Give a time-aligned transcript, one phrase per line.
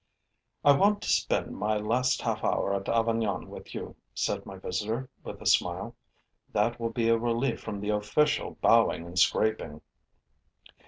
[0.65, 5.11] 'I want to spend my last half hour at Avignon with you,' said my visitor,
[5.23, 5.95] with a smile.
[6.51, 9.81] 'That will be a relief from the official bowing and scraping.'